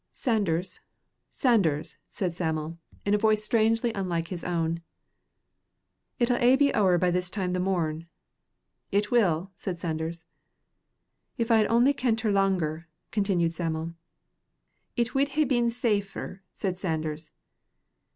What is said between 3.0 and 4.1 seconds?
in a voice strangely